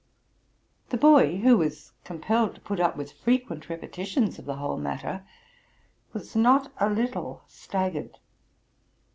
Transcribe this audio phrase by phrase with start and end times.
[0.89, 5.23] The boy, who was compelled, to put up with frequent repetitions of the whole matter,
[6.11, 8.17] was not a little staggered.